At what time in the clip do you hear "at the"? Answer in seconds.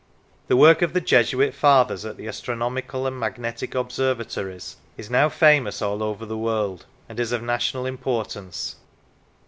2.05-2.27